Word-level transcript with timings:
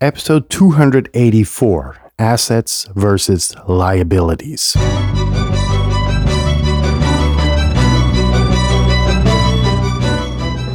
episode 0.00 0.48
284 0.48 1.96
Assets 2.20 2.86
versus 2.94 3.54
Liabilities. 3.66 4.76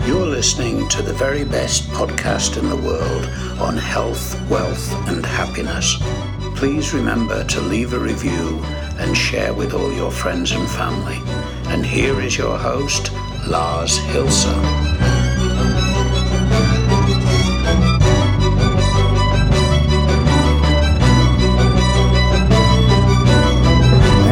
You're 0.05 0.25
listening 0.25 0.89
to 0.89 1.01
the 1.01 1.15
very 1.17 1.45
best 1.45 1.87
podcast 1.89 2.57
in 2.57 2.67
the 2.67 2.75
world 2.75 3.25
on 3.61 3.77
health, 3.77 4.37
wealth, 4.49 4.91
and 5.07 5.25
happiness. 5.25 5.95
Please 6.57 6.93
remember 6.93 7.45
to 7.45 7.61
leave 7.61 7.93
a 7.93 7.99
review 7.99 8.59
and 8.99 9.15
share 9.15 9.53
with 9.53 9.73
all 9.73 9.93
your 9.93 10.11
friends 10.11 10.51
and 10.51 10.69
family. 10.69 11.19
And 11.71 11.85
here 11.85 12.19
is 12.19 12.37
your 12.37 12.57
host, 12.57 13.13
Lars 13.47 13.97
Hilser. 13.99 15.12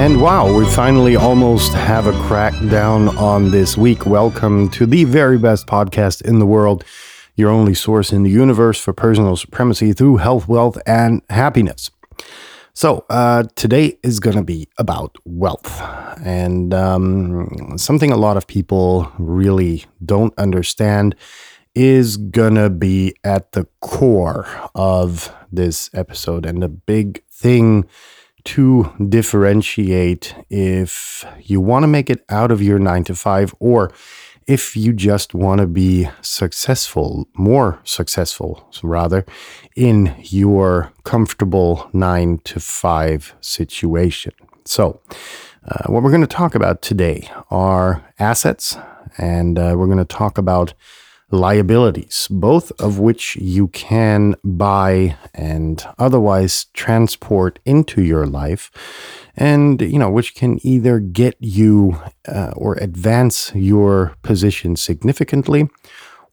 And 0.01 0.19
wow, 0.19 0.51
we 0.51 0.65
finally 0.65 1.15
almost 1.15 1.73
have 1.73 2.07
a 2.07 2.11
crackdown 2.11 3.15
on 3.17 3.51
this 3.51 3.77
week. 3.77 4.07
Welcome 4.07 4.67
to 4.71 4.87
the 4.87 5.03
very 5.03 5.37
best 5.37 5.67
podcast 5.67 6.23
in 6.23 6.39
the 6.39 6.45
world, 6.47 6.83
your 7.35 7.51
only 7.51 7.75
source 7.75 8.11
in 8.11 8.23
the 8.23 8.31
universe 8.31 8.81
for 8.81 8.93
personal 8.93 9.35
supremacy 9.35 9.93
through 9.93 10.17
health, 10.17 10.47
wealth, 10.47 10.75
and 10.87 11.21
happiness. 11.29 11.91
So, 12.73 13.05
uh, 13.11 13.43
today 13.53 13.99
is 14.01 14.19
going 14.19 14.37
to 14.37 14.43
be 14.43 14.67
about 14.79 15.17
wealth 15.23 15.79
and 16.25 16.73
um, 16.73 17.77
something 17.77 18.11
a 18.11 18.17
lot 18.17 18.37
of 18.37 18.47
people 18.47 19.11
really 19.19 19.85
don't 20.03 20.33
understand 20.35 21.15
is 21.75 22.17
going 22.17 22.55
to 22.55 22.71
be 22.71 23.13
at 23.23 23.51
the 23.51 23.67
core 23.81 24.47
of 24.73 25.31
this 25.51 25.91
episode. 25.93 26.47
And 26.47 26.63
the 26.63 26.69
big 26.69 27.23
thing 27.27 27.85
to 28.45 28.91
differentiate 29.09 30.35
if 30.49 31.25
you 31.39 31.61
want 31.61 31.83
to 31.83 31.87
make 31.87 32.09
it 32.09 32.23
out 32.29 32.51
of 32.51 32.61
your 32.61 32.79
nine 32.79 33.03
to 33.05 33.15
five 33.15 33.53
or 33.59 33.91
if 34.47 34.75
you 34.75 34.91
just 34.91 35.33
want 35.33 35.61
to 35.61 35.67
be 35.67 36.09
successful, 36.21 37.27
more 37.35 37.79
successful, 37.83 38.69
rather, 38.83 39.25
in 39.75 40.15
your 40.23 40.91
comfortable 41.03 41.89
nine 41.93 42.39
to 42.39 42.59
five 42.59 43.33
situation. 43.39 44.33
So, 44.65 44.99
uh, 45.67 45.83
what 45.91 46.01
we're 46.01 46.09
going 46.09 46.21
to 46.21 46.27
talk 46.27 46.55
about 46.55 46.81
today 46.81 47.29
are 47.51 48.03
assets, 48.17 48.77
and 49.17 49.59
uh, 49.59 49.75
we're 49.77 49.85
going 49.85 49.99
to 49.99 50.05
talk 50.05 50.37
about 50.37 50.73
liabilities, 51.31 52.27
both 52.29 52.71
of 52.79 52.99
which 52.99 53.35
you 53.37 53.67
can 53.69 54.35
buy 54.43 55.15
and 55.33 55.85
otherwise 55.97 56.65
transport 56.73 57.59
into 57.65 58.01
your 58.01 58.25
life, 58.25 58.71
and 59.35 59.81
you 59.81 59.97
know 59.97 60.09
which 60.09 60.35
can 60.35 60.59
either 60.65 60.99
get 60.99 61.35
you 61.39 61.99
uh, 62.27 62.51
or 62.55 62.75
advance 62.75 63.51
your 63.55 64.15
position 64.21 64.75
significantly, 64.75 65.69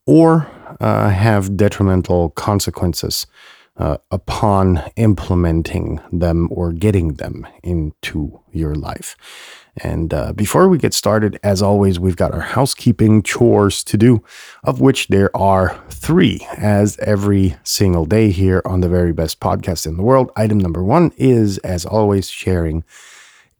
or 0.06 0.48
uh, 0.80 1.10
have 1.10 1.56
detrimental 1.56 2.30
consequences 2.30 3.26
uh, 3.78 3.98
upon 4.10 4.82
implementing 4.96 6.00
them 6.12 6.48
or 6.50 6.72
getting 6.72 7.14
them 7.14 7.46
into 7.62 8.40
your 8.52 8.74
life. 8.74 9.16
And 9.76 10.12
uh, 10.12 10.32
before 10.32 10.68
we 10.68 10.78
get 10.78 10.92
started, 10.92 11.38
as 11.44 11.62
always, 11.62 12.00
we've 12.00 12.16
got 12.16 12.34
our 12.34 12.40
housekeeping 12.40 13.22
chores 13.22 13.84
to 13.84 13.96
do, 13.96 14.24
of 14.64 14.80
which 14.80 15.06
there 15.06 15.34
are 15.36 15.80
three, 15.88 16.44
as 16.56 16.98
every 16.98 17.56
single 17.62 18.04
day 18.04 18.30
here 18.30 18.60
on 18.64 18.80
the 18.80 18.88
very 18.88 19.12
best 19.12 19.38
podcast 19.38 19.86
in 19.86 19.96
the 19.96 20.02
world. 20.02 20.32
Item 20.34 20.58
number 20.58 20.82
one 20.82 21.12
is, 21.16 21.58
as 21.58 21.86
always, 21.86 22.28
sharing 22.28 22.84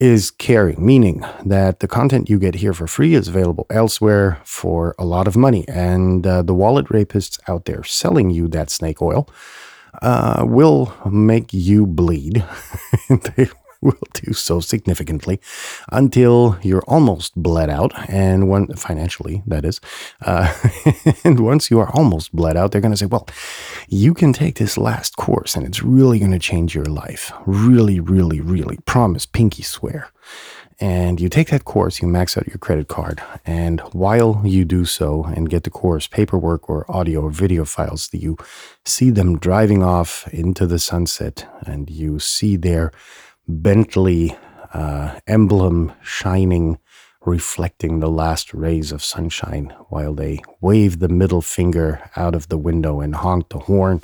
is 0.01 0.31
caring, 0.31 0.85
meaning 0.85 1.25
that 1.45 1.81
the 1.81 1.89
content 1.89 2.31
you 2.31 2.39
get 2.39 2.57
here 2.57 2.73
for 2.73 2.87
free 2.87 3.15
is 3.15 3.27
available 3.27 3.67
elsewhere 3.69 4.41
for 4.45 4.95
a 4.97 5.05
lot 5.05 5.27
of 5.27 5.37
money. 5.37 5.65
And 5.69 6.25
uh, 6.25 6.43
the 6.43 6.55
wallet 6.55 6.87
rapists 6.87 7.39
out 7.49 7.65
there 7.65 7.83
selling 7.83 8.31
you 8.31 8.47
that 8.49 8.71
snake 8.71 9.03
oil 9.03 9.29
uh, 10.03 10.45
will 10.47 10.93
make 11.11 11.53
you 11.53 11.87
bleed. 11.87 12.45
they 13.09 13.49
will 13.81 13.99
do 14.13 14.33
so 14.33 14.61
significantly 14.61 15.41
until 15.93 16.59
you're 16.63 16.83
almost 16.83 17.35
bled 17.37 17.71
out. 17.71 17.93
And 18.09 18.49
when 18.49 18.69
financially, 18.75 19.43
that 19.47 19.65
is, 19.65 19.81
uh, 20.23 20.53
and 21.25 21.41
once 21.41 21.71
you 21.71 21.79
are 21.79 21.91
almost 21.91 22.35
bled 22.35 22.57
out, 22.57 22.73
they're 22.73 22.81
going 22.81 22.93
to 22.93 22.97
say, 22.97 23.07
well, 23.07 23.29
you 23.89 24.15
can 24.15 24.33
take 24.33 24.57
this 24.57 24.77
last 24.77 25.17
course 25.17 25.55
and 25.55 25.67
it's 25.67 25.83
really 25.83 26.19
going 26.19 26.33
to 26.33 26.39
change 26.39 26.75
your 26.75 26.87
life. 26.87 27.33
Really, 27.47 28.01
really, 28.01 28.41
really. 28.41 28.79
Promise, 28.85 29.27
pinky 29.27 29.63
swear 29.63 30.11
and 30.81 31.21
you 31.21 31.29
take 31.29 31.49
that 31.49 31.65
course, 31.65 32.01
you 32.01 32.07
max 32.07 32.37
out 32.37 32.47
your 32.47 32.59
credit 32.59 32.89
card, 32.89 33.21
and 33.45 33.81
while 33.93 34.41
you 34.45 34.65
do 34.65 34.85
so 34.85 35.25
and 35.25 35.51
get 35.51 35.65
the 35.65 35.71
course 35.71 36.07
paperwork 36.07 36.71
or 36.71 36.85
audio 36.89 37.23
or 37.23 37.31
video 37.31 37.65
files, 37.65 38.09
you 38.13 38.37
see 38.85 39.11
them 39.11 39.39
driving 39.39 39.83
off 39.83 40.29
into 40.33 40.67
the 40.67 40.79
sunset, 40.79 41.47
and 41.67 41.91
you 41.91 42.19
see 42.19 42.57
their 42.57 42.93
Bentley 43.49 44.37
uh, 44.73 45.19
emblem 45.27 45.93
shining, 46.03 46.79
reflecting 47.25 47.99
the 47.99 48.11
last 48.11 48.55
rays 48.55 48.93
of 48.93 49.03
sunshine 49.03 49.75
while 49.89 50.15
they 50.15 50.39
wave 50.61 50.99
the 50.99 51.09
middle 51.09 51.43
finger 51.43 52.11
out 52.15 52.35
of 52.35 52.49
the 52.49 52.59
window 52.59 53.01
and 53.01 53.17
honk 53.17 53.49
the 53.49 53.59
horn. 53.59 54.01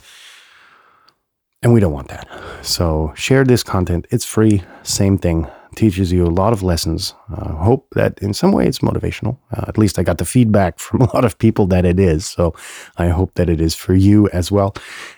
And 1.62 1.72
we 1.72 1.80
don't 1.80 1.92
want 1.92 2.08
that. 2.08 2.28
So 2.62 3.12
share 3.16 3.44
this 3.44 3.62
content. 3.62 4.06
It's 4.10 4.24
free. 4.24 4.62
Same 4.82 5.16
thing 5.16 5.46
teaches 5.74 6.12
you 6.12 6.24
a 6.24 6.30
lot 6.30 6.52
of 6.52 6.62
lessons. 6.62 7.14
I 7.28 7.34
uh, 7.34 7.54
hope 7.56 7.88
that 7.94 8.18
in 8.20 8.34
some 8.34 8.52
way 8.52 8.66
it's 8.66 8.78
motivational. 8.78 9.38
Uh, 9.52 9.64
at 9.68 9.78
least 9.78 9.98
I 9.98 10.02
got 10.02 10.18
the 10.18 10.24
feedback 10.24 10.78
from 10.84 11.02
a 11.02 11.14
lot 11.14 11.24
of 11.24 11.38
people 11.38 11.66
that 11.68 11.84
it 11.84 12.00
is. 12.00 12.26
So 12.26 12.54
I 12.96 13.08
hope 13.08 13.34
that 13.34 13.48
it 13.48 13.60
is 13.60 13.74
for 13.74 13.94
you 13.94 14.28
as 14.30 14.50
well. 14.50 14.74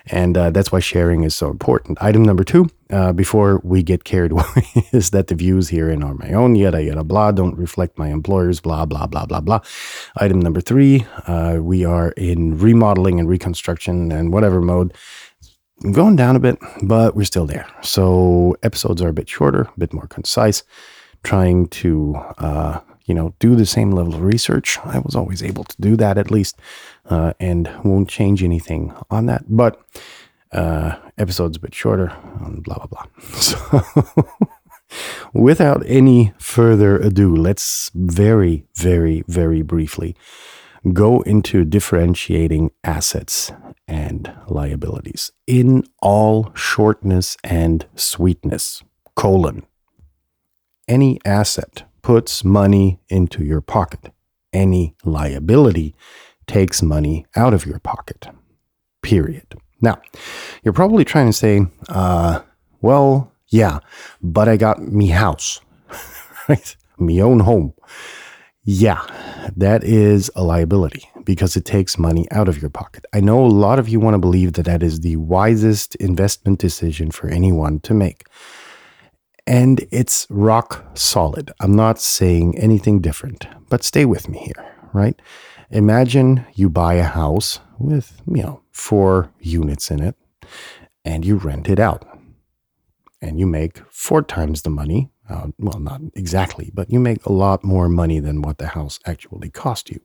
And 0.07 0.37
uh, 0.37 0.49
that's 0.51 0.71
why 0.71 0.79
sharing 0.79 1.23
is 1.23 1.35
so 1.35 1.49
important. 1.49 1.97
Item 2.01 2.23
number 2.23 2.43
two, 2.43 2.69
uh, 2.89 3.13
before 3.13 3.61
we 3.63 3.83
get 3.83 4.03
carried 4.03 4.31
away, 4.35 4.85
is 4.91 5.11
that 5.11 5.27
the 5.27 5.35
views 5.35 5.69
herein 5.69 6.03
are 6.03 6.13
my 6.15 6.33
own, 6.33 6.55
yada, 6.55 6.81
yada, 6.83 7.03
blah, 7.03 7.31
don't 7.31 7.57
reflect 7.57 7.97
my 7.97 8.09
employer's, 8.09 8.59
blah, 8.59 8.85
blah, 8.85 9.07
blah, 9.07 9.25
blah, 9.25 9.41
blah. 9.41 9.59
Item 10.17 10.39
number 10.39 10.61
three, 10.61 11.05
uh, 11.27 11.59
we 11.61 11.85
are 11.85 12.11
in 12.11 12.57
remodeling 12.57 13.19
and 13.19 13.29
reconstruction 13.29 14.11
and 14.11 14.31
whatever 14.31 14.61
mode 14.61 14.93
going 15.91 16.15
down 16.15 16.35
a 16.35 16.39
bit, 16.39 16.57
but 16.83 17.15
we're 17.15 17.25
still 17.25 17.45
there. 17.45 17.67
So 17.81 18.55
episodes 18.63 19.01
are 19.01 19.09
a 19.09 19.13
bit 19.13 19.29
shorter, 19.29 19.61
a 19.61 19.79
bit 19.79 19.93
more 19.93 20.07
concise, 20.07 20.63
trying 21.23 21.67
to, 21.67 22.15
uh, 22.37 22.79
you 23.05 23.13
know, 23.13 23.33
do 23.39 23.55
the 23.55 23.65
same 23.65 23.91
level 23.91 24.15
of 24.15 24.21
research. 24.21 24.79
I 24.83 24.99
was 24.99 25.15
always 25.15 25.43
able 25.43 25.63
to 25.65 25.75
do 25.79 25.95
that 25.97 26.17
at 26.17 26.31
least, 26.31 26.59
uh, 27.09 27.33
and 27.39 27.69
won't 27.83 28.09
change 28.09 28.43
anything 28.43 28.93
on 29.09 29.27
that. 29.27 29.45
But 29.47 29.81
uh, 30.51 30.95
episodes 31.17 31.57
a 31.57 31.59
bit 31.59 31.75
shorter, 31.75 32.13
blah, 32.39 32.77
blah, 32.77 32.87
blah. 32.87 33.05
So 34.89 35.33
without 35.33 35.83
any 35.85 36.33
further 36.39 36.97
ado, 36.97 37.35
let's 37.35 37.91
very, 37.93 38.65
very, 38.75 39.23
very 39.27 39.61
briefly 39.61 40.15
go 40.93 41.21
into 41.21 41.65
differentiating 41.65 42.71
assets 42.83 43.51
and 43.87 44.33
liabilities 44.47 45.31
in 45.45 45.83
all 46.01 46.51
shortness 46.53 47.37
and 47.43 47.85
sweetness. 47.95 48.83
Colon. 49.15 49.65
Any 50.87 51.19
asset 51.25 51.83
puts 52.01 52.43
money 52.43 52.99
into 53.09 53.43
your 53.43 53.61
pocket. 53.61 54.11
Any 54.53 54.95
liability 55.03 55.95
takes 56.45 56.81
money 56.81 57.25
out 57.35 57.53
of 57.53 57.65
your 57.65 57.79
pocket. 57.79 58.27
Period. 59.01 59.55
Now, 59.81 60.01
you're 60.63 60.73
probably 60.73 61.03
trying 61.05 61.27
to 61.27 61.33
say, 61.33 61.65
uh, 61.89 62.41
well, 62.81 63.31
yeah, 63.49 63.79
but 64.21 64.47
I 64.47 64.57
got 64.57 64.81
me 64.81 65.07
house, 65.07 65.61
right? 66.49 66.75
Me 66.97 67.21
own 67.21 67.41
home. 67.41 67.73
Yeah, 68.69 69.01
that 69.55 69.85
is 69.85 70.29
a 70.35 70.43
liability 70.43 71.09
because 71.23 71.55
it 71.55 71.63
takes 71.63 71.97
money 71.97 72.29
out 72.31 72.49
of 72.49 72.61
your 72.61 72.69
pocket. 72.69 73.05
I 73.13 73.21
know 73.21 73.45
a 73.45 73.47
lot 73.47 73.79
of 73.79 73.87
you 73.87 74.01
want 74.01 74.15
to 74.15 74.19
believe 74.19 74.53
that 74.53 74.65
that 74.65 74.83
is 74.83 74.99
the 74.99 75.15
wisest 75.15 75.95
investment 75.95 76.59
decision 76.59 77.11
for 77.11 77.29
anyone 77.29 77.79
to 77.79 77.93
make. 77.93 78.25
And 79.45 79.87
it's 79.89 80.27
rock 80.29 80.85
solid. 80.95 81.49
I'm 81.61 81.77
not 81.77 82.01
saying 82.01 82.57
anything 82.57 82.99
different, 82.99 83.47
but 83.69 83.85
stay 83.85 84.03
with 84.03 84.27
me 84.27 84.39
here, 84.39 84.75
right? 84.91 85.17
Imagine 85.69 86.45
you 86.53 86.69
buy 86.69 86.95
a 86.95 87.05
house 87.05 87.61
with, 87.79 88.21
you 88.27 88.43
know, 88.43 88.63
four 88.73 89.31
units 89.39 89.89
in 89.89 90.03
it 90.03 90.15
and 91.05 91.23
you 91.23 91.37
rent 91.37 91.69
it 91.69 91.79
out 91.79 92.05
and 93.21 93.39
you 93.39 93.47
make 93.47 93.79
four 93.89 94.21
times 94.21 94.63
the 94.63 94.69
money 94.69 95.09
Uh, 95.29 95.47
well, 95.59 95.79
not 95.79 96.01
exactly, 96.15 96.71
but 96.73 96.89
you 96.89 96.99
make 96.99 97.25
a 97.25 97.31
lot 97.31 97.63
more 97.63 97.89
money 97.89 98.19
than 98.19 98.41
what 98.41 98.59
the 98.59 98.67
house 98.67 98.99
actually 99.05 99.49
cost 99.49 99.89
you. 99.89 99.99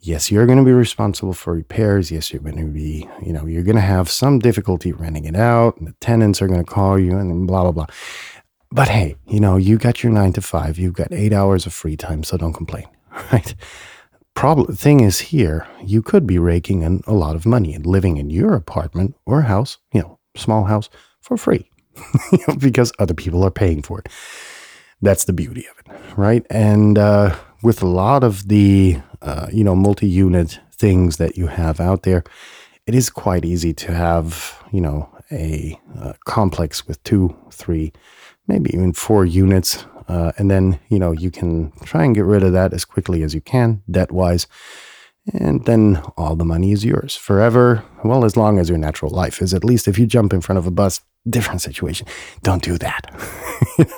Yes, 0.00 0.32
you're 0.32 0.46
going 0.46 0.58
to 0.58 0.64
be 0.64 0.72
responsible 0.72 1.32
for 1.32 1.54
repairs. 1.54 2.10
Yes, 2.10 2.32
you're 2.32 2.42
going 2.42 2.56
to 2.56 2.66
be, 2.66 3.08
you 3.24 3.32
know, 3.32 3.46
you're 3.46 3.62
going 3.62 3.76
to 3.76 3.80
have 3.80 4.10
some 4.10 4.40
difficulty 4.40 4.92
renting 4.92 5.26
it 5.26 5.36
out, 5.36 5.76
and 5.76 5.86
the 5.86 5.94
tenants 6.00 6.42
are 6.42 6.48
going 6.48 6.64
to 6.64 6.70
call 6.70 6.98
you, 6.98 7.16
and 7.16 7.46
blah, 7.46 7.62
blah, 7.62 7.70
blah. 7.70 7.86
But 8.72 8.88
hey, 8.88 9.16
you 9.28 9.38
know, 9.38 9.56
you 9.56 9.78
got 9.78 10.02
your 10.02 10.12
nine 10.12 10.32
to 10.32 10.40
five, 10.40 10.76
you've 10.76 10.94
got 10.94 11.12
eight 11.12 11.32
hours 11.32 11.66
of 11.66 11.72
free 11.72 11.96
time, 11.96 12.24
so 12.24 12.36
don't 12.36 12.52
complain, 12.52 12.86
right? 13.32 13.54
Problem 14.34 14.74
thing 14.74 15.00
is 15.00 15.20
here, 15.20 15.68
you 15.84 16.02
could 16.02 16.26
be 16.26 16.38
raking 16.38 16.82
in 16.82 17.02
a 17.06 17.12
lot 17.12 17.36
of 17.36 17.46
money 17.46 17.74
and 17.74 17.86
living 17.86 18.16
in 18.16 18.30
your 18.30 18.54
apartment 18.54 19.14
or 19.26 19.42
house, 19.42 19.78
you 19.92 20.00
know, 20.00 20.18
small 20.34 20.64
house 20.64 20.88
for 21.20 21.36
free 21.36 21.68
because 22.58 22.92
other 22.98 23.14
people 23.14 23.42
are 23.42 23.50
paying 23.50 23.82
for 23.82 24.00
it. 24.00 24.08
That's 25.00 25.24
the 25.24 25.32
beauty 25.32 25.66
of 25.66 25.78
it, 25.78 26.16
right? 26.16 26.46
And 26.48 26.96
uh, 26.96 27.36
with 27.62 27.82
a 27.82 27.86
lot 27.86 28.22
of 28.22 28.48
the, 28.48 28.98
uh, 29.20 29.48
you 29.52 29.64
know, 29.64 29.74
multi-unit 29.74 30.60
things 30.72 31.16
that 31.16 31.36
you 31.36 31.48
have 31.48 31.80
out 31.80 32.04
there, 32.04 32.22
it 32.86 32.94
is 32.94 33.10
quite 33.10 33.44
easy 33.44 33.72
to 33.74 33.92
have, 33.92 34.62
you 34.72 34.80
know, 34.80 35.08
a, 35.30 35.78
uh, 35.98 36.12
complex 36.24 36.86
with 36.86 37.02
two, 37.04 37.34
three, 37.50 37.92
maybe 38.46 38.70
even 38.74 38.92
four 38.92 39.24
units. 39.24 39.86
Uh, 40.08 40.32
and 40.36 40.50
then, 40.50 40.78
you 40.88 40.98
know, 40.98 41.12
you 41.12 41.30
can 41.30 41.72
try 41.84 42.04
and 42.04 42.14
get 42.14 42.24
rid 42.24 42.42
of 42.42 42.52
that 42.52 42.72
as 42.72 42.84
quickly 42.84 43.22
as 43.22 43.34
you 43.34 43.40
can, 43.40 43.82
debt 43.90 44.12
wise. 44.12 44.46
And 45.32 45.64
then 45.66 46.02
all 46.16 46.34
the 46.34 46.44
money 46.44 46.72
is 46.72 46.84
yours 46.84 47.14
forever. 47.14 47.84
Well, 48.04 48.24
as 48.24 48.36
long 48.36 48.58
as 48.58 48.68
your 48.68 48.78
natural 48.78 49.12
life 49.12 49.40
is. 49.40 49.54
At 49.54 49.64
least 49.64 49.86
if 49.86 49.98
you 49.98 50.06
jump 50.06 50.32
in 50.32 50.40
front 50.40 50.58
of 50.58 50.66
a 50.66 50.70
bus, 50.72 51.00
different 51.28 51.62
situation. 51.62 52.06
Don't 52.42 52.62
do 52.62 52.78
that. 52.78 53.06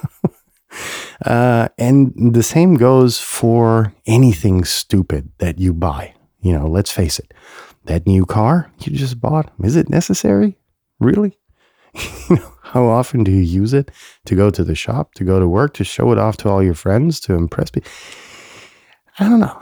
uh, 1.25 1.69
and 1.79 2.35
the 2.35 2.43
same 2.43 2.75
goes 2.75 3.21
for 3.21 3.93
anything 4.07 4.65
stupid 4.65 5.31
that 5.39 5.59
you 5.59 5.73
buy. 5.73 6.15
You 6.41 6.53
know, 6.53 6.67
let's 6.67 6.91
face 6.91 7.19
it, 7.19 7.33
that 7.87 8.07
new 8.07 8.27
car 8.27 8.71
you 8.81 8.97
just 8.97 9.21
bought, 9.21 9.51
is 9.63 9.77
it 9.77 9.89
necessary? 9.89 10.59
Really? 11.01 11.39
you 12.29 12.37
know, 12.37 12.53
how 12.63 12.85
often 12.85 13.25
do 13.25 13.31
you 13.31 13.41
use 13.41 13.73
it 13.73 13.91
to 14.27 14.35
go 14.35 14.51
to 14.51 14.65
the 14.65 14.75
shop, 14.75 15.15
to 15.15 15.25
go 15.25 15.39
to 15.39 15.49
work, 15.49 15.75
to 15.75 15.85
show 15.85 16.13
it 16.13 16.19
off 16.19 16.37
to 16.39 16.49
all 16.49 16.63
your 16.63 16.75
friends, 16.75 17.21
to 17.21 17.35
impress 17.35 17.71
people? 17.71 17.91
I 19.19 19.29
don't 19.29 19.39
know. 19.39 19.57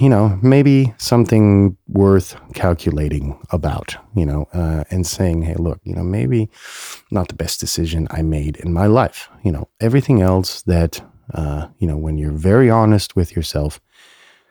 You 0.00 0.08
know, 0.08 0.38
maybe 0.42 0.92
something 0.98 1.76
worth 1.86 2.36
calculating 2.54 3.38
about, 3.50 3.96
you 4.16 4.26
know, 4.26 4.48
uh, 4.52 4.84
and 4.90 5.06
saying, 5.06 5.42
hey, 5.42 5.54
look, 5.54 5.80
you 5.84 5.94
know, 5.94 6.02
maybe 6.02 6.48
not 7.10 7.28
the 7.28 7.34
best 7.34 7.60
decision 7.60 8.08
I 8.10 8.22
made 8.22 8.56
in 8.56 8.72
my 8.72 8.86
life. 8.86 9.28
You 9.44 9.52
know, 9.52 9.68
everything 9.80 10.20
else 10.20 10.62
that, 10.62 11.00
uh, 11.32 11.68
you 11.78 11.86
know, 11.86 11.96
when 11.96 12.18
you're 12.18 12.32
very 12.32 12.70
honest 12.70 13.14
with 13.14 13.36
yourself, 13.36 13.80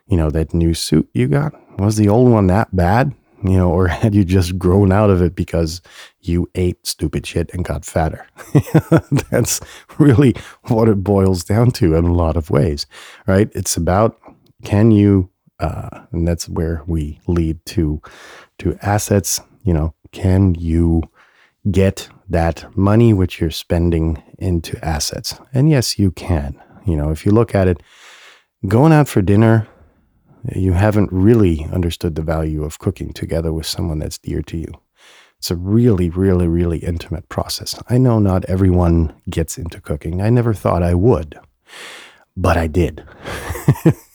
you 0.08 0.16
know, 0.16 0.30
that 0.30 0.54
new 0.54 0.74
suit 0.74 1.10
you 1.14 1.28
got, 1.28 1.54
was 1.78 1.98
the 1.98 2.08
old 2.08 2.32
one 2.32 2.48
that 2.48 2.74
bad? 2.74 3.14
you 3.44 3.58
know, 3.58 3.72
or 3.72 3.88
had 3.88 4.16
you 4.16 4.24
just 4.24 4.58
grown 4.58 4.92
out 4.92 5.10
of 5.10 5.22
it 5.22 5.36
because 5.36 5.82
you 6.22 6.50
ate 6.56 6.86
stupid 6.86 7.26
shit 7.26 7.54
and 7.54 7.64
got 7.64 7.86
fatter? 7.86 8.26
That's 9.30 9.60
really 9.98 10.36
what 10.64 10.90
it 10.90 11.04
boils 11.04 11.44
down 11.44 11.72
to 11.72 11.96
in 11.96 12.06
a 12.06 12.14
lot 12.14 12.38
of 12.38 12.50
ways, 12.50 12.88
right? 13.28 13.50
It's 13.54 13.78
about 13.78 14.20
can 14.68 14.92
you, 14.92 15.30
uh, 15.60 16.02
and 16.12 16.28
that's 16.28 16.50
where 16.50 16.84
we 16.88 17.20
lead 17.28 17.66
to 17.68 18.02
to 18.60 18.78
assets. 18.82 19.42
You 19.64 19.74
know, 19.74 19.94
can 20.12 20.56
you 20.56 21.04
get 21.72 22.10
that 22.30 22.66
money 22.76 23.14
which 23.14 23.40
you're 23.40 23.52
spending 23.52 24.22
into 24.40 24.78
assets? 24.84 25.40
And 25.54 25.70
yes, 25.70 25.98
you 25.98 26.12
can. 26.12 26.62
You 26.86 26.98
know, 26.98 27.12
if 27.12 27.26
you 27.26 27.32
look 27.32 27.56
at 27.56 27.68
it, 27.68 27.82
going 28.68 28.94
out 28.94 29.08
for 29.08 29.22
dinner 29.22 29.68
you 30.56 30.74
haven't 30.74 31.12
really 31.12 31.66
understood 31.74 32.16
the 32.16 32.22
value 32.22 32.64
of 32.64 32.80
cooking 32.80 33.14
together 33.14 33.52
with 33.52 33.66
someone 33.66 34.00
that's 34.00 34.18
dear 34.18 34.42
to 34.44 34.58
you. 34.58 34.72
It's 35.40 35.52
a 35.52 35.56
really, 35.56 36.10
really, 36.10 36.48
really 36.48 36.80
intimate 36.80 37.30
process. 37.30 37.80
I 37.90 37.98
know 37.98 38.20
not 38.20 38.46
everyone 38.46 39.14
gets 39.30 39.58
into 39.58 39.82
cooking. 39.82 40.22
I 40.22 40.30
never 40.30 40.54
thought 40.54 40.82
I 40.82 40.96
would, 40.96 41.38
but 42.36 42.58
I 42.58 42.68
did. 42.68 43.06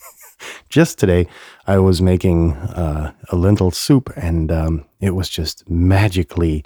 just 0.72 0.98
today, 0.98 1.28
I 1.66 1.78
was 1.78 2.00
making 2.00 2.54
uh, 2.54 3.12
a 3.28 3.36
lentil 3.36 3.70
soup, 3.70 4.10
and 4.16 4.50
um, 4.50 4.86
it 5.00 5.14
was 5.14 5.28
just 5.28 5.68
magically, 5.68 6.64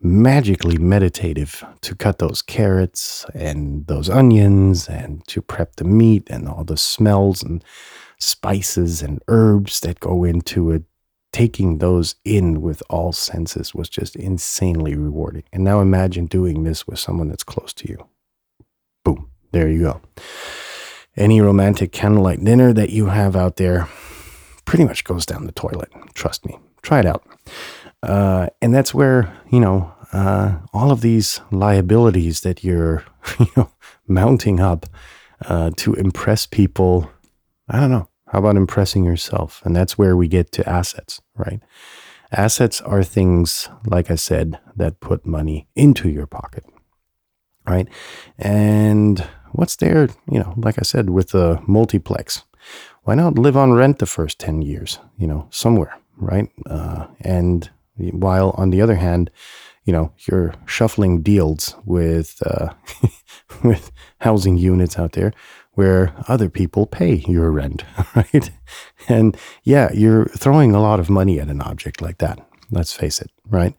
magically 0.00 0.76
meditative 0.76 1.64
to 1.80 1.94
cut 1.94 2.18
those 2.18 2.42
carrots 2.42 3.24
and 3.34 3.86
those 3.86 4.10
onions 4.10 4.86
and 4.86 5.26
to 5.28 5.40
prep 5.40 5.76
the 5.76 5.84
meat 5.84 6.28
and 6.28 6.46
all 6.46 6.62
the 6.62 6.76
smells 6.76 7.42
and 7.42 7.64
spices 8.20 9.02
and 9.02 9.22
herbs 9.28 9.80
that 9.80 9.98
go 9.98 10.24
into 10.24 10.70
it, 10.70 10.82
taking 11.32 11.78
those 11.78 12.16
in 12.26 12.60
with 12.60 12.82
all 12.90 13.12
senses 13.12 13.74
was 13.74 13.88
just 13.88 14.14
insanely 14.14 14.94
rewarding. 14.94 15.44
And 15.54 15.64
now 15.64 15.80
imagine 15.80 16.26
doing 16.26 16.64
this 16.64 16.86
with 16.86 16.98
someone 16.98 17.28
that's 17.28 17.44
close 17.44 17.72
to 17.74 17.88
you. 17.88 18.08
Boom, 19.04 19.30
there 19.52 19.70
you 19.70 19.80
go. 19.80 20.00
Any 21.18 21.40
romantic 21.40 21.92
candlelight 21.92 22.42
dinner 22.42 22.72
that 22.72 22.90
you 22.90 23.06
have 23.06 23.36
out 23.36 23.56
there 23.56 23.88
pretty 24.64 24.84
much 24.84 25.04
goes 25.04 25.26
down 25.26 25.46
the 25.46 25.52
toilet. 25.52 25.90
Trust 26.14 26.46
me, 26.46 26.58
try 26.82 27.00
it 27.00 27.06
out. 27.06 27.26
Uh, 28.02 28.48
and 28.62 28.72
that's 28.72 28.94
where, 28.94 29.36
you 29.50 29.60
know, 29.60 29.92
uh, 30.12 30.58
all 30.72 30.90
of 30.90 31.02
these 31.02 31.40
liabilities 31.50 32.40
that 32.40 32.64
you're, 32.64 33.04
you 33.38 33.48
know, 33.56 33.70
mounting 34.06 34.60
up 34.60 34.86
uh, 35.46 35.70
to 35.76 35.92
impress 35.94 36.46
people 36.46 37.10
I 37.68 37.80
don't 37.80 37.90
know. 37.90 38.08
How 38.28 38.38
about 38.38 38.56
impressing 38.56 39.04
yourself? 39.04 39.62
And 39.64 39.76
that's 39.76 39.98
where 39.98 40.16
we 40.16 40.28
get 40.28 40.52
to 40.52 40.68
assets, 40.68 41.20
right? 41.36 41.60
Assets 42.32 42.80
are 42.80 43.02
things, 43.02 43.68
like 43.86 44.10
I 44.10 44.16
said, 44.16 44.58
that 44.76 45.00
put 45.00 45.26
money 45.26 45.66
into 45.74 46.08
your 46.08 46.26
pocket, 46.26 46.64
right? 47.68 47.88
And 48.38 49.24
what's 49.52 49.76
there, 49.76 50.08
you 50.30 50.38
know, 50.38 50.54
like 50.56 50.78
I 50.78 50.82
said, 50.82 51.10
with 51.10 51.30
the 51.30 51.60
multiplex, 51.66 52.44
why 53.04 53.14
not 53.14 53.38
live 53.38 53.56
on 53.56 53.72
rent 53.72 53.98
the 53.98 54.06
first 54.06 54.38
10 54.38 54.62
years, 54.62 54.98
you 55.16 55.26
know, 55.26 55.46
somewhere, 55.50 55.96
right? 56.16 56.48
Uh, 56.68 57.06
and 57.20 57.70
while 57.96 58.50
on 58.56 58.70
the 58.70 58.82
other 58.82 58.96
hand, 58.96 59.30
you 59.84 59.92
know, 59.92 60.12
you're 60.26 60.54
shuffling 60.66 61.22
deals 61.22 61.74
with, 61.84 62.42
uh, 62.44 62.74
with 63.64 63.90
housing 64.20 64.58
units 64.58 64.98
out 64.98 65.12
there 65.12 65.32
where 65.72 66.12
other 66.26 66.48
people 66.50 66.86
pay 66.86 67.14
your 67.28 67.52
rent, 67.52 67.84
right? 68.16 68.50
And 69.08 69.36
yeah, 69.62 69.90
you're 69.94 70.26
throwing 70.26 70.74
a 70.74 70.82
lot 70.82 71.00
of 71.00 71.08
money 71.08 71.38
at 71.40 71.48
an 71.48 71.62
object 71.62 72.02
like 72.02 72.18
that. 72.18 72.44
Let's 72.70 72.92
face 72.92 73.20
it, 73.20 73.30
right? 73.48 73.74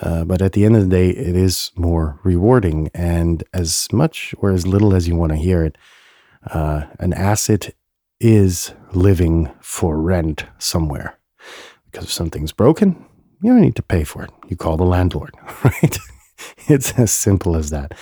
Uh, 0.00 0.24
but 0.24 0.40
at 0.40 0.52
the 0.52 0.64
end 0.64 0.76
of 0.76 0.82
the 0.82 0.88
day, 0.88 1.10
it 1.10 1.34
is 1.34 1.72
more 1.76 2.20
rewarding. 2.22 2.90
And 2.94 3.42
as 3.52 3.88
much 3.92 4.34
or 4.38 4.50
as 4.52 4.66
little 4.66 4.94
as 4.94 5.08
you 5.08 5.16
want 5.16 5.32
to 5.32 5.38
hear 5.38 5.64
it, 5.64 5.76
uh, 6.52 6.84
an 7.00 7.12
asset 7.12 7.74
is 8.20 8.72
living 8.92 9.50
for 9.60 10.00
rent 10.00 10.44
somewhere. 10.58 11.18
Because 11.86 12.04
if 12.04 12.12
something's 12.12 12.52
broken, 12.52 13.04
you 13.42 13.52
don't 13.52 13.60
need 13.60 13.76
to 13.76 13.82
pay 13.82 14.04
for 14.04 14.22
it. 14.22 14.30
You 14.48 14.56
call 14.56 14.76
the 14.76 14.84
landlord, 14.84 15.34
right? 15.64 15.98
it's 16.68 16.92
as 16.98 17.10
simple 17.10 17.56
as 17.56 17.70
that. 17.70 17.94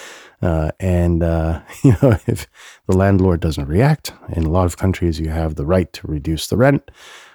Uh, 0.42 0.70
and 0.78 1.22
uh, 1.22 1.60
you 1.84 1.96
know, 2.02 2.18
if 2.26 2.46
the 2.86 2.96
landlord 2.96 3.40
doesn't 3.40 3.66
react, 3.66 4.12
in 4.32 4.44
a 4.44 4.50
lot 4.50 4.66
of 4.66 4.76
countries, 4.76 5.18
you 5.18 5.30
have 5.30 5.54
the 5.54 5.66
right 5.66 5.92
to 5.94 6.06
reduce 6.06 6.48
the 6.48 6.56
rent. 6.56 6.90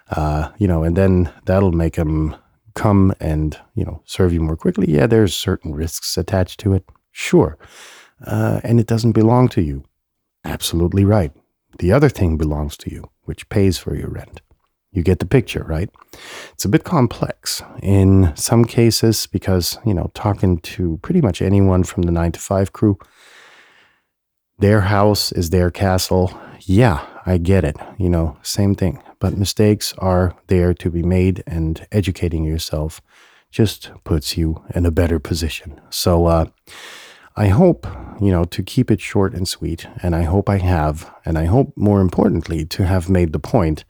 Uh, 0.10 0.52
you 0.58 0.68
know, 0.68 0.84
and 0.84 0.98
then 0.98 1.32
that'll 1.46 1.72
make 1.72 1.96
them 1.96 2.36
come 2.76 3.14
and 3.20 3.58
you 3.76 3.86
know 3.86 4.02
serve 4.06 4.34
you 4.34 4.42
more 4.42 4.58
quickly. 4.58 4.92
Yeah, 4.92 5.08
there's 5.08 5.36
certain 5.36 5.74
risks 5.74 6.18
attached 6.18 6.60
to 6.62 6.74
it, 6.74 6.84
sure, 7.12 7.58
uh, 8.26 8.62
and 8.64 8.80
it 8.80 8.88
doesn't 8.88 9.14
belong 9.14 9.50
to 9.50 9.62
you. 9.62 9.84
Absolutely 10.44 11.06
right. 11.06 11.32
The 11.80 11.92
other 11.92 12.10
thing 12.10 12.38
belongs 12.38 12.78
to 12.78 12.92
you, 12.92 13.10
which 13.24 13.48
pays 13.50 13.78
for 13.78 13.96
your 13.96 14.10
rent. 14.10 14.42
You 14.92 15.04
get 15.04 15.20
the 15.20 15.26
picture, 15.26 15.64
right? 15.64 15.90
It's 16.52 16.66
a 16.66 16.70
bit 16.70 16.84
complex 16.84 17.64
in 17.82 18.34
some 18.36 18.66
cases 18.66 19.26
because, 19.26 19.78
you 19.86 19.94
know, 19.94 20.12
talking 20.14 20.58
to 20.60 21.00
pretty 21.02 21.22
much 21.22 21.42
anyone 21.42 21.84
from 21.84 22.04
the 22.04 22.12
nine 22.12 22.34
to 22.34 22.40
five 22.40 22.74
crew, 22.74 22.98
their 24.60 24.82
house 24.82 25.32
is 25.32 25.50
their 25.50 25.72
castle. 25.72 26.38
Yeah, 26.60 27.06
I 27.26 27.38
get 27.38 27.64
it. 27.64 27.78
You 27.98 28.10
know, 28.10 28.38
same 28.42 28.76
thing. 28.76 29.02
But 29.22 29.38
mistakes 29.38 29.94
are 30.00 30.36
there 30.48 30.74
to 30.74 30.90
be 30.90 31.04
made, 31.04 31.44
and 31.48 31.88
educating 31.92 32.44
yourself 32.44 33.02
just 33.52 33.92
puts 34.04 34.38
you 34.38 34.64
in 34.76 34.86
a 34.86 34.92
better 34.92 35.20
position. 35.20 35.80
So, 35.90 36.26
uh, 36.26 36.46
I 37.38 37.48
hope, 37.48 37.88
you 38.20 38.32
know, 38.32 38.44
to 38.44 38.64
keep 38.64 38.92
it 38.92 39.00
short 39.00 39.34
and 39.34 39.48
sweet, 39.48 39.88
and 40.04 40.16
I 40.16 40.24
hope 40.24 40.50
I 40.50 40.58
have, 40.58 41.10
and 41.24 41.38
I 41.38 41.46
hope 41.46 41.72
more 41.76 42.02
importantly 42.02 42.66
to 42.66 42.86
have 42.86 43.10
made 43.10 43.32
the 43.32 43.40
point 43.40 43.86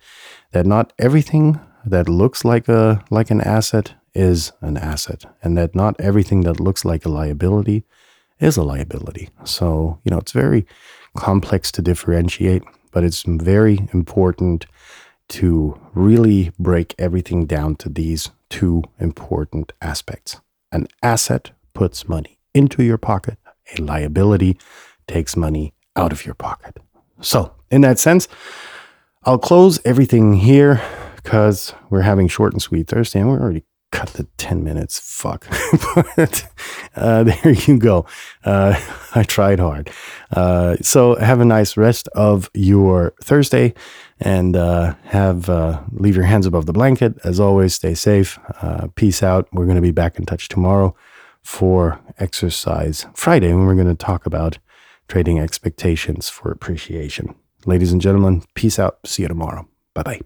that 0.52 0.66
not 0.66 0.94
everything 1.00 1.60
that 1.86 2.08
looks 2.08 2.46
like 2.46 2.68
a 2.70 3.04
like 3.10 3.32
an 3.32 3.42
asset 3.42 3.96
is 4.14 4.52
an 4.62 4.78
asset, 4.78 5.26
and 5.42 5.58
that 5.58 5.74
not 5.74 5.96
everything 6.00 6.42
that 6.42 6.60
looks 6.60 6.86
like 6.86 7.06
a 7.06 7.10
liability 7.10 7.84
is 8.40 8.58
a 8.58 8.64
liability. 8.64 9.30
So, 9.44 10.00
you 10.04 10.12
know, 10.12 10.20
it's 10.20 10.34
very 10.34 10.66
complex 11.16 11.72
to 11.72 11.82
differentiate, 11.82 12.64
but 12.92 13.04
it's 13.04 13.24
very 13.26 13.88
important 13.94 14.66
to 15.32 15.80
really 15.94 16.52
break 16.60 16.94
everything 17.00 17.46
down 17.46 17.76
to 17.78 17.90
these 17.90 18.32
two 18.50 18.84
important 19.00 19.72
aspects. 19.82 20.42
An 20.72 20.88
asset 21.02 21.52
puts 21.74 22.08
money 22.08 22.38
into 22.54 22.84
your 22.84 22.98
pocket, 22.98 23.38
a 23.78 23.82
liability 23.82 24.58
takes 25.08 25.38
money 25.38 25.74
out 25.96 26.12
of 26.12 26.26
your 26.26 26.36
pocket. 26.36 26.78
So, 27.22 27.54
in 27.70 27.82
that 27.82 27.98
sense, 27.98 28.28
I'll 29.24 29.38
close 29.38 29.80
everything 29.86 30.34
here 30.34 30.82
because 31.16 31.74
we're 31.90 32.02
having 32.02 32.28
short 32.28 32.52
and 32.54 32.62
sweet 32.62 32.88
Thursday 32.88 33.20
and 33.20 33.30
we're 33.30 33.40
already 33.40 33.64
cut 33.92 34.10
the 34.10 34.24
10 34.38 34.64
minutes. 34.64 35.00
Fuck. 35.00 35.48
but 36.16 36.48
uh, 36.96 37.24
there 37.24 37.52
you 37.52 37.78
go. 37.78 38.06
Uh, 38.44 38.80
I 39.16 39.24
tried 39.24 39.60
hard. 39.60 39.90
Uh, 40.32 40.78
so 40.82 41.16
have 41.16 41.40
a 41.40 41.46
nice 41.46 41.78
rest 41.78 42.08
of 42.10 42.50
your 42.54 43.14
Thursday 43.22 43.74
and 44.20 44.56
uh, 44.56 44.96
have 45.06 45.50
uh, 45.50 45.82
leave 45.92 46.16
your 46.16 46.26
hands 46.26 46.46
above 46.46 46.66
the 46.66 46.74
blanket. 46.74 47.18
As 47.24 47.40
always, 47.40 47.76
stay 47.76 47.94
safe. 47.94 48.40
Uh, 48.62 48.88
peace 48.96 49.22
out. 49.24 49.48
We're 49.52 49.66
going 49.66 49.76
to 49.76 49.82
be 49.82 49.92
back 49.92 50.18
in 50.18 50.26
touch 50.26 50.48
tomorrow 50.48 50.96
for 51.44 52.00
Exercise 52.20 53.06
Friday, 53.14 53.54
when 53.54 53.66
we're 53.66 53.76
going 53.76 53.88
to 53.88 53.96
talk 53.96 54.26
about 54.26 54.60
trading 55.08 55.40
expectations 55.40 56.30
for 56.30 56.52
appreciation. 56.52 57.36
Ladies 57.66 57.92
and 57.92 58.02
gentlemen, 58.02 58.44
peace 58.54 58.80
out. 58.80 59.00
See 59.06 59.24
you 59.24 59.28
tomorrow. 59.28 59.68
Bye 59.94 60.04
bye. 60.04 60.22